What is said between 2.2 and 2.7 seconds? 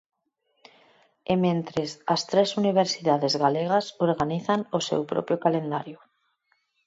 tres